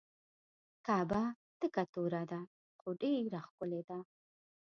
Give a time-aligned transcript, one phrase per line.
[0.85, 1.23] کعبه
[1.59, 2.41] تکه توره ده
[2.79, 3.97] خو ډیره ښکلې ده.